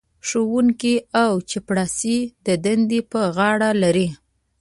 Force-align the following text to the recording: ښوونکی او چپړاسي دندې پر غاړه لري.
ښوونکی 0.27 0.95
او 1.23 1.31
چپړاسي 1.49 2.17
دندې 2.65 2.99
پر 3.11 3.23
غاړه 3.35 3.69
لري. 3.83 4.07